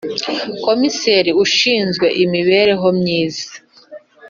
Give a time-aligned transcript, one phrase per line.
[0.65, 3.49] Komiseri ushinzwe imibereho myiza